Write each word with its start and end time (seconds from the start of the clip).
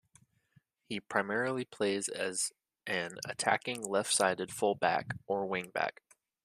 He 0.89 0.99
primarily 0.99 1.63
plays 1.63 2.07
as 2.09 2.53
an 2.87 3.19
attacking 3.23 3.83
left-sided 3.83 4.51
full-back 4.51 5.13
or 5.27 5.45
wing-back. 5.45 6.01